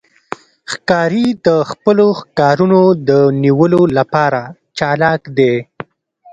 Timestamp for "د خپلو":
1.45-2.05